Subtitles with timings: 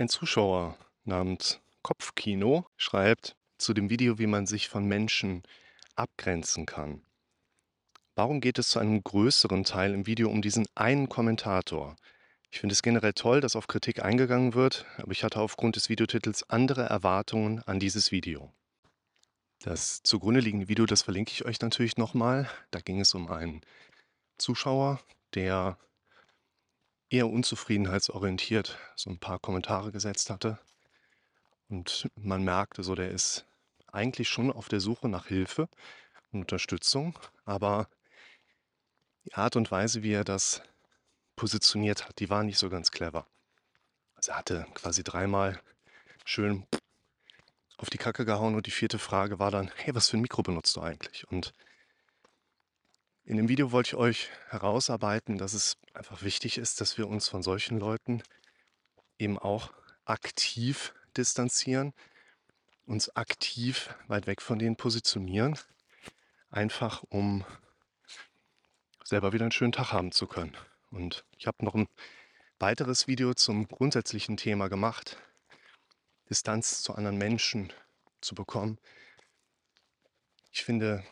[0.00, 5.42] Ein Zuschauer namens Kopfkino schreibt zu dem Video, wie man sich von Menschen
[5.94, 7.02] abgrenzen kann.
[8.14, 11.96] Warum geht es zu einem größeren Teil im Video um diesen einen Kommentator?
[12.50, 15.90] Ich finde es generell toll, dass auf Kritik eingegangen wird, aber ich hatte aufgrund des
[15.90, 18.54] Videotitels andere Erwartungen an dieses Video.
[19.58, 22.48] Das zugrunde liegende Video, das verlinke ich euch natürlich nochmal.
[22.70, 23.60] Da ging es um einen
[24.38, 24.98] Zuschauer,
[25.34, 25.76] der
[27.10, 30.58] eher unzufriedenheitsorientiert so ein paar Kommentare gesetzt hatte.
[31.68, 33.44] Und man merkte so, der ist
[33.92, 35.68] eigentlich schon auf der Suche nach Hilfe
[36.30, 37.88] und Unterstützung, aber
[39.24, 40.62] die Art und Weise, wie er das
[41.36, 43.26] positioniert hat, die war nicht so ganz clever.
[44.14, 45.60] Also er hatte quasi dreimal
[46.24, 46.66] schön
[47.76, 50.42] auf die Kacke gehauen und die vierte Frage war dann, hey, was für ein Mikro
[50.42, 51.26] benutzt du eigentlich?
[51.28, 51.52] Und
[53.30, 57.28] in dem Video wollte ich euch herausarbeiten, dass es einfach wichtig ist, dass wir uns
[57.28, 58.24] von solchen Leuten
[59.18, 59.72] eben auch
[60.04, 61.94] aktiv distanzieren,
[62.86, 65.56] uns aktiv weit weg von denen positionieren,
[66.50, 67.44] einfach um
[69.04, 70.56] selber wieder einen schönen Tag haben zu können.
[70.90, 71.86] Und ich habe noch ein
[72.58, 75.18] weiteres Video zum grundsätzlichen Thema gemacht,
[76.28, 77.72] Distanz zu anderen Menschen
[78.20, 78.80] zu bekommen.
[80.50, 81.04] Ich finde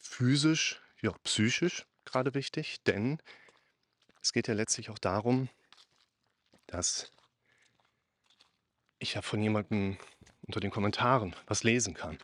[0.00, 3.18] physisch auch psychisch gerade wichtig, denn
[4.20, 5.48] es geht ja letztlich auch darum,
[6.66, 7.10] dass
[8.98, 9.98] ich ja von jemandem
[10.42, 12.18] unter den Kommentaren was lesen kann.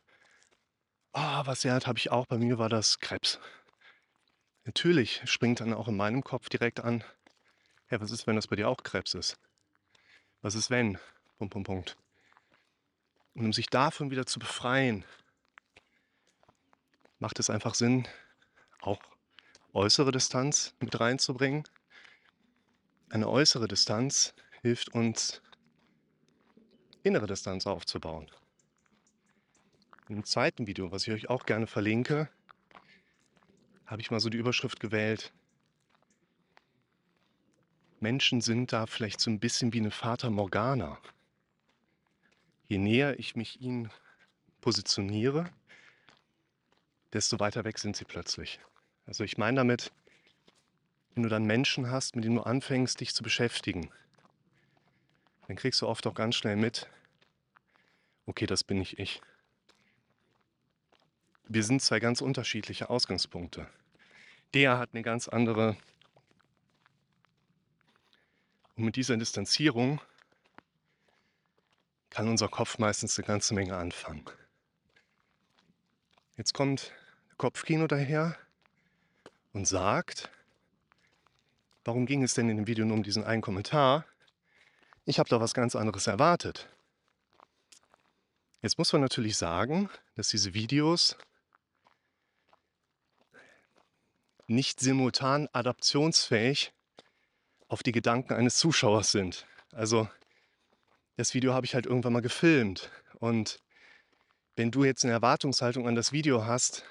[1.12, 2.26] Ah, was er hat, habe ich auch.
[2.26, 3.40] Bei mir war das Krebs.
[4.64, 7.02] Natürlich springt dann auch in meinem Kopf direkt an,
[7.90, 9.36] ja, was ist, wenn das bei dir auch Krebs ist?
[10.42, 10.98] Was ist, wenn?
[11.38, 11.96] Punkt, Punkt, Punkt.
[13.34, 15.04] Und um sich davon wieder zu befreien,
[17.18, 18.06] macht es einfach Sinn,
[18.80, 19.00] auch
[19.72, 21.64] äußere Distanz mit reinzubringen.
[23.10, 25.42] Eine äußere Distanz hilft uns,
[27.02, 28.30] innere Distanz aufzubauen.
[30.08, 32.28] Im zweiten Video, was ich euch auch gerne verlinke,
[33.86, 35.32] habe ich mal so die Überschrift gewählt.
[38.00, 40.98] Menschen sind da vielleicht so ein bisschen wie eine Vater Morgana.
[42.66, 43.90] Je näher ich mich ihnen
[44.60, 45.50] positioniere,
[47.12, 48.60] desto weiter weg sind sie plötzlich.
[49.06, 49.92] Also ich meine damit,
[51.14, 53.90] wenn du dann Menschen hast, mit denen du anfängst, dich zu beschäftigen,
[55.46, 56.88] dann kriegst du oft auch ganz schnell mit,
[58.26, 59.20] okay, das bin nicht ich.
[61.48, 63.68] Wir sind zwei ganz unterschiedliche Ausgangspunkte.
[64.54, 65.76] Der hat eine ganz andere.
[68.76, 70.00] Und mit dieser Distanzierung
[72.10, 74.24] kann unser Kopf meistens eine ganze Menge anfangen.
[76.36, 76.92] Jetzt kommt
[77.40, 78.36] Kopfkino daher
[79.54, 80.28] und sagt,
[81.84, 84.04] warum ging es denn in dem Video nur um diesen einen Kommentar?
[85.06, 86.68] Ich habe da was ganz anderes erwartet.
[88.60, 91.16] Jetzt muss man natürlich sagen, dass diese Videos
[94.46, 96.74] nicht simultan adaptionsfähig
[97.68, 99.46] auf die Gedanken eines Zuschauers sind.
[99.72, 100.10] Also
[101.16, 103.60] das Video habe ich halt irgendwann mal gefilmt und
[104.56, 106.84] wenn du jetzt eine Erwartungshaltung an das Video hast,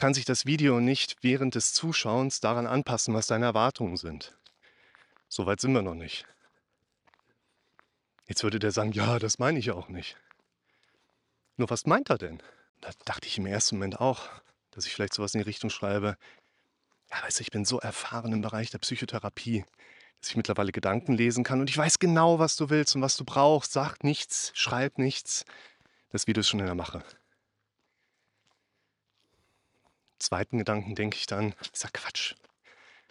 [0.00, 4.34] kann sich das Video nicht während des Zuschauens daran anpassen, was deine Erwartungen sind.
[5.28, 6.24] So weit sind wir noch nicht.
[8.26, 10.16] Jetzt würde der sagen, ja, das meine ich auch nicht.
[11.58, 12.42] Nur was meint er denn?
[12.80, 14.26] Da dachte ich im ersten Moment auch,
[14.70, 16.16] dass ich vielleicht sowas in die Richtung schreibe.
[17.10, 19.66] Ja, weißt du, ich bin so erfahren im Bereich der Psychotherapie,
[20.18, 23.18] dass ich mittlerweile Gedanken lesen kann und ich weiß genau, was du willst und was
[23.18, 23.72] du brauchst.
[23.72, 25.44] Sag nichts, schreib nichts.
[26.08, 27.04] Das Video ist schon in der Mache
[30.20, 32.34] zweiten Gedanken denke ich dann, ist ja Quatsch.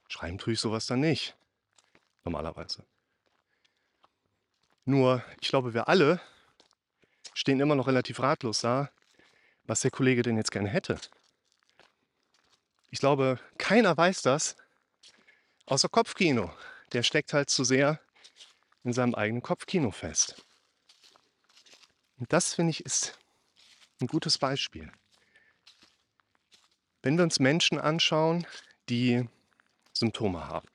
[0.07, 1.35] Schreiben tue ich sowas dann nicht.
[2.23, 2.85] Normalerweise.
[4.85, 6.21] Nur, ich glaube, wir alle
[7.33, 8.91] stehen immer noch relativ ratlos da,
[9.65, 10.99] was der Kollege denn jetzt gerne hätte.
[12.89, 14.55] Ich glaube, keiner weiß das,
[15.67, 16.51] außer Kopfkino.
[16.91, 17.99] Der steckt halt zu sehr
[18.83, 20.43] in seinem eigenen Kopfkino fest.
[22.17, 23.17] Und das, finde ich, ist
[24.01, 24.91] ein gutes Beispiel.
[27.01, 28.45] Wenn wir uns Menschen anschauen,
[28.89, 29.27] die
[29.93, 30.67] Symptome haben,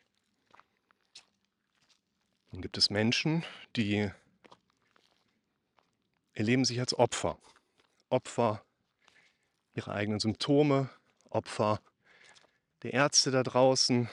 [2.51, 3.45] dann gibt es Menschen,
[3.77, 4.11] die
[6.33, 7.39] erleben sich als Opfer.
[8.09, 8.65] Opfer
[9.75, 10.89] ihrer eigenen Symptome,
[11.29, 11.81] Opfer
[12.83, 14.09] der Ärzte da draußen,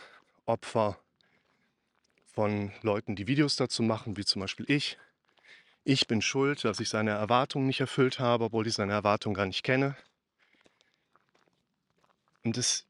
[0.45, 0.99] Opfer
[2.25, 4.97] von Leuten, die Videos dazu machen, wie zum Beispiel ich.
[5.83, 9.45] Ich bin schuld, dass ich seine Erwartungen nicht erfüllt habe, obwohl ich seine Erwartungen gar
[9.45, 9.95] nicht kenne.
[12.43, 12.85] Und das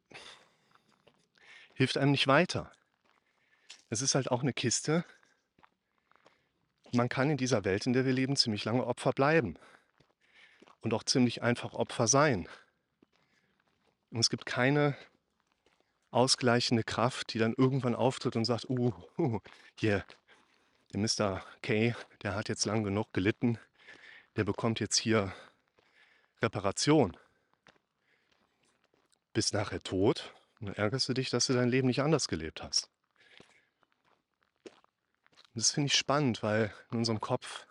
[1.74, 2.72] hilft einem nicht weiter.
[3.90, 5.04] Es ist halt auch eine Kiste,
[6.94, 9.58] man kann in dieser Welt, in der wir leben, ziemlich lange Opfer bleiben
[10.82, 12.48] und auch ziemlich einfach Opfer sein.
[14.12, 14.98] Und es gibt keine
[16.12, 19.40] ausgleichende Kraft, die dann irgendwann auftritt und sagt, uh, uh
[19.76, 20.06] hier,
[20.94, 21.44] der Mr.
[21.62, 23.58] K, der hat jetzt lang genug gelitten,
[24.36, 25.34] der bekommt jetzt hier
[26.42, 27.16] Reparation.
[29.34, 32.90] Bis nachher tot, dann ärgerst du dich, dass du dein Leben nicht anders gelebt hast.
[35.54, 37.66] Und das finde ich spannend, weil in unserem Kopf,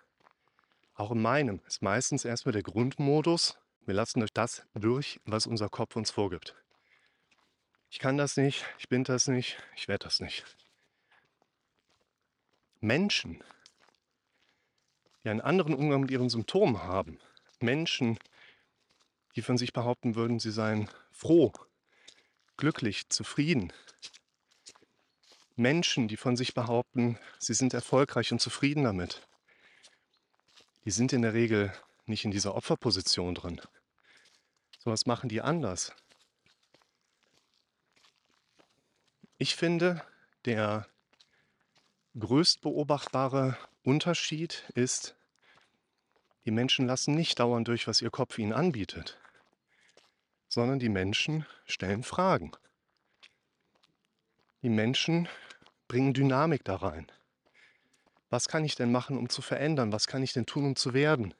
[0.94, 5.68] auch in meinem, ist meistens erstmal der Grundmodus, wir lassen durch das durch, was unser
[5.68, 6.54] Kopf uns vorgibt.
[7.88, 10.44] Ich kann das nicht, ich bin das nicht, ich werde das nicht.
[12.80, 13.42] Menschen,
[15.24, 17.18] die einen anderen Umgang mit ihren Symptomen haben,
[17.60, 18.18] Menschen,
[19.36, 21.52] die von sich behaupten würden, sie seien froh,
[22.56, 23.72] glücklich, zufrieden,
[25.56, 29.26] Menschen, die von sich behaupten, sie sind erfolgreich und zufrieden damit,
[30.84, 31.72] die sind in der Regel
[32.06, 33.60] nicht in dieser Opferposition drin.
[34.78, 35.92] So was machen die anders.
[39.36, 40.02] Ich finde,
[40.46, 40.86] der
[42.18, 45.14] größt beobachtbare Unterschied ist,
[46.44, 49.18] die Menschen lassen nicht dauernd durch, was ihr Kopf ihnen anbietet,
[50.48, 52.52] sondern die Menschen stellen Fragen.
[54.62, 55.28] Die Menschen
[55.88, 57.10] bringen Dynamik da rein.
[58.30, 59.92] Was kann ich denn machen, um zu verändern?
[59.92, 61.34] Was kann ich denn tun, um zu werden?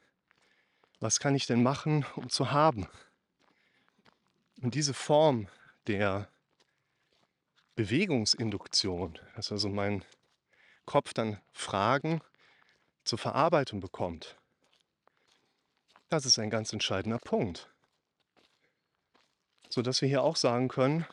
[0.99, 2.89] Was kann ich denn machen, um zu haben?
[4.61, 5.49] Und diese Form
[5.87, 6.29] der
[7.77, 10.05] Bewegungsinduktion, dass also mein
[10.85, 12.21] Kopf dann Fragen
[13.05, 14.37] zur Verarbeitung bekommt,
[16.11, 17.71] das ist ein ganz entscheidender Punkt.
[19.69, 21.07] Sodass wir hier auch sagen können,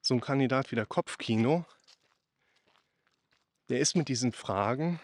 [0.00, 1.66] so ein Kandidat wie der Kopfkino,
[3.68, 4.98] der ist mit diesen Fragen,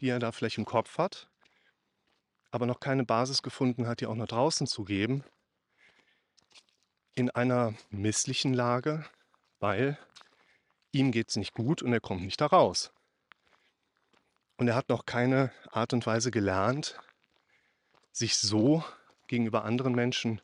[0.00, 1.28] die er da vielleicht im Kopf hat,
[2.50, 5.24] aber noch keine Basis gefunden hat, die auch nach draußen zu geben,
[7.14, 9.04] in einer misslichen Lage,
[9.60, 9.98] weil
[10.92, 12.92] ihm geht es nicht gut und er kommt nicht da raus.
[14.58, 16.98] Und er hat noch keine Art und Weise gelernt,
[18.10, 18.84] sich so
[19.28, 20.42] gegenüber anderen Menschen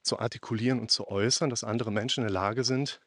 [0.00, 3.00] zu artikulieren und zu äußern, dass andere Menschen in der Lage sind,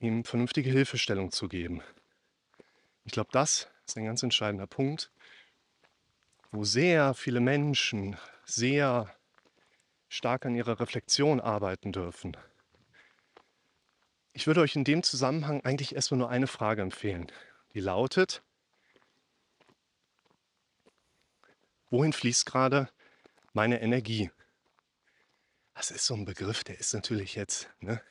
[0.00, 1.82] ihm vernünftige Hilfestellung zu geben.
[3.04, 5.12] Ich glaube, das ist ein ganz entscheidender Punkt,
[6.50, 8.16] wo sehr viele Menschen
[8.46, 9.14] sehr
[10.08, 12.36] stark an ihrer Reflexion arbeiten dürfen.
[14.32, 17.30] Ich würde euch in dem Zusammenhang eigentlich erstmal nur eine Frage empfehlen.
[17.74, 18.42] Die lautet,
[21.94, 22.88] wohin fließt gerade
[23.52, 24.32] meine Energie?
[25.74, 28.02] Das ist so ein Begriff, der ist natürlich jetzt, ne?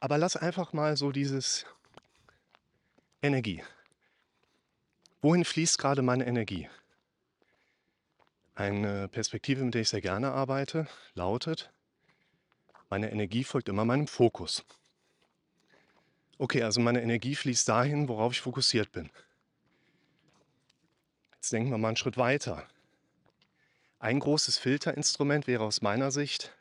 [0.00, 1.66] Aber lass einfach mal so dieses
[3.20, 3.62] Energie.
[5.20, 6.70] Wohin fließt gerade meine Energie?
[8.54, 11.70] Eine Perspektive, mit der ich sehr gerne arbeite, lautet,
[12.88, 14.64] meine Energie folgt immer meinem Fokus.
[16.38, 19.10] Okay, also meine Energie fließt dahin, worauf ich fokussiert bin.
[21.46, 22.66] Jetzt denken wir mal einen Schritt weiter.
[24.00, 26.52] Ein großes Filterinstrument wäre aus meiner Sicht,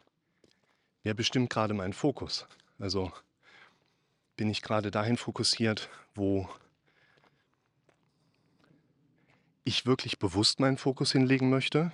[1.02, 2.46] wer bestimmt gerade meinen Fokus?
[2.78, 3.12] Also
[4.38, 6.48] bin ich gerade dahin fokussiert, wo
[9.64, 11.92] ich wirklich bewusst meinen Fokus hinlegen möchte?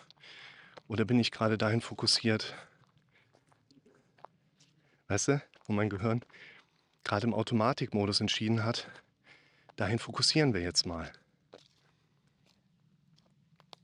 [0.90, 2.54] Oder bin ich gerade dahin fokussiert,
[5.08, 6.26] weißt du, wo mein Gehirn
[7.06, 8.90] gerade im Automatikmodus entschieden hat,
[9.78, 11.10] dahin fokussieren wir jetzt mal.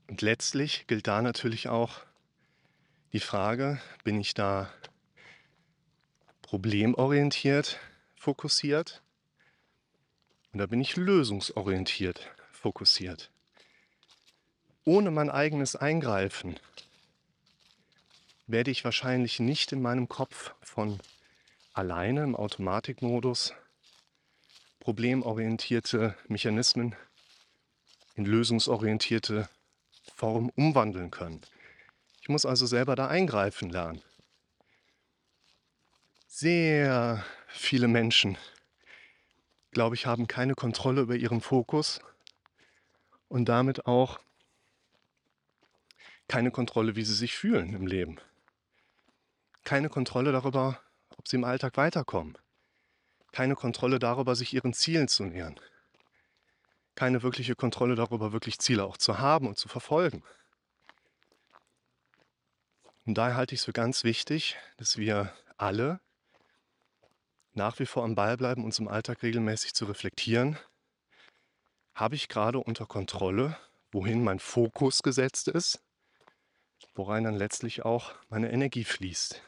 [0.08, 2.00] Und letztlich gilt da natürlich auch
[3.12, 4.72] die Frage, bin ich da
[6.42, 7.78] problemorientiert
[8.16, 9.02] fokussiert
[10.52, 13.30] oder bin ich lösungsorientiert fokussiert?
[14.88, 16.58] ohne mein eigenes Eingreifen
[18.46, 20.98] werde ich wahrscheinlich nicht in meinem Kopf von
[21.74, 23.52] alleine im Automatikmodus
[24.80, 26.96] problemorientierte Mechanismen
[28.14, 29.50] in lösungsorientierte
[30.18, 31.42] Form umwandeln können.
[32.20, 34.02] Ich muss also selber da eingreifen lernen.
[36.26, 38.36] Sehr viele Menschen,
[39.70, 42.00] glaube ich, haben keine Kontrolle über ihren Fokus
[43.28, 44.18] und damit auch
[46.26, 48.18] keine Kontrolle, wie sie sich fühlen im Leben.
[49.62, 50.80] Keine Kontrolle darüber,
[51.16, 52.36] ob sie im Alltag weiterkommen.
[53.30, 55.60] Keine Kontrolle darüber, sich ihren Zielen zu nähern.
[56.98, 60.24] Keine wirkliche Kontrolle darüber, wirklich Ziele auch zu haben und zu verfolgen.
[63.06, 66.00] Und daher halte ich es für ganz wichtig, dass wir alle
[67.52, 70.58] nach wie vor am Ball bleiben, uns im Alltag regelmäßig zu reflektieren.
[71.94, 73.56] habe ich gerade unter Kontrolle,
[73.92, 75.80] wohin mein Fokus gesetzt ist,
[76.96, 79.40] worein dann letztlich auch meine Energie fließt.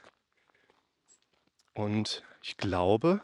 [1.75, 3.21] Und ich glaube,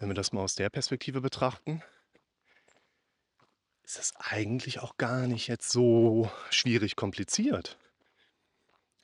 [0.00, 1.84] wenn wir das mal aus der Perspektive betrachten,
[3.88, 7.78] ist das eigentlich auch gar nicht jetzt so schwierig kompliziert.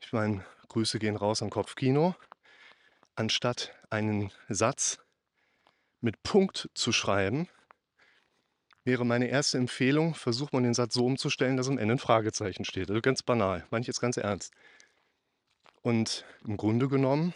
[0.01, 2.15] Ich meine, Grüße gehen raus am Kopfkino.
[3.15, 4.99] Anstatt einen Satz
[6.03, 7.49] mit Punkt zu schreiben,
[8.85, 12.67] wäre meine erste Empfehlung, versucht man den Satz so umzustellen, dass am Ende ein Fragezeichen
[12.67, 12.91] steht.
[12.91, 14.53] Also ganz banal, ich jetzt ganz ernst.
[15.81, 17.33] Und im Grunde genommen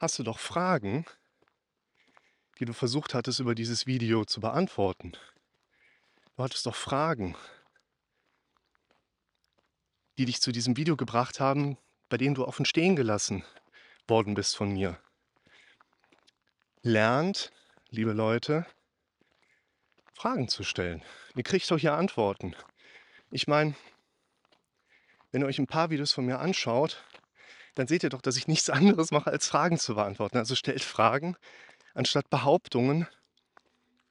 [0.00, 1.06] hast du doch Fragen,
[2.62, 5.14] die du versucht hattest über dieses Video zu beantworten.
[6.36, 7.34] Du hattest doch Fragen,
[10.16, 11.76] die dich zu diesem Video gebracht haben,
[12.08, 13.42] bei denen du offen stehen gelassen
[14.06, 14.96] worden bist von mir.
[16.82, 17.50] Lernt,
[17.90, 18.64] liebe Leute,
[20.14, 21.02] Fragen zu stellen.
[21.34, 22.54] Ihr kriegt doch hier Antworten.
[23.32, 23.74] Ich meine,
[25.32, 27.04] wenn ihr euch ein paar Videos von mir anschaut,
[27.74, 30.38] dann seht ihr doch, dass ich nichts anderes mache, als Fragen zu beantworten.
[30.38, 31.36] Also stellt Fragen,
[31.94, 33.06] anstatt Behauptungen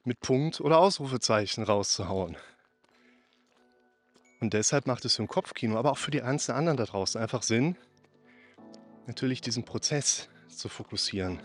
[0.04, 2.36] mit Punkt- oder Ausrufezeichen rauszuhauen.
[4.40, 7.20] Und deshalb macht es für ein Kopfkino, aber auch für die einzelnen anderen da draußen
[7.20, 7.76] einfach Sinn,
[9.06, 11.40] natürlich diesen Prozess zu fokussieren.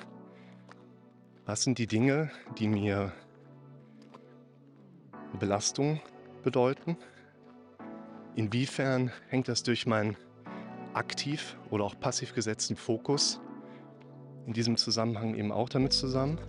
[1.45, 3.13] Was sind die Dinge, die mir
[5.39, 6.01] Belastung
[6.43, 6.97] bedeuten?
[8.35, 10.17] Inwiefern hängt das durch meinen
[10.93, 13.39] aktiv oder auch passiv gesetzten Fokus
[14.47, 16.39] in diesem Zusammenhang eben auch damit zusammen?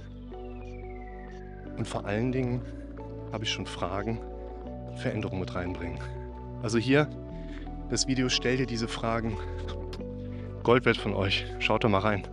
[1.77, 2.63] Und vor allen Dingen
[3.33, 4.21] habe ich schon Fragen,
[4.97, 5.99] Veränderungen mit reinbringen.
[6.63, 7.09] Also hier,
[7.91, 9.37] das Video stellt dir diese Fragen.
[10.63, 11.47] Gold wert von euch.
[11.59, 12.27] Schaut da mal rein.